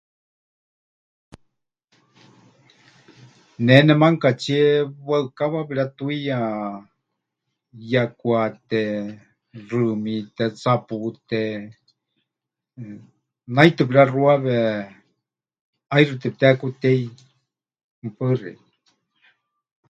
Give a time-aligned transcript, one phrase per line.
[3.65, 4.63] Ne nemanúkatsie
[5.07, 6.39] waɨkawa pɨretuiya,
[7.89, 8.81] yekwaáte,
[9.67, 11.39] xɨmiíte, tsapuúte,
[12.81, 12.99] eh,
[13.55, 14.55] naitɨ pɨrexuawe,
[15.89, 17.01] ʼaixɨ tepɨtehekutei.
[18.03, 18.59] Mɨpaɨ xeikɨ́a.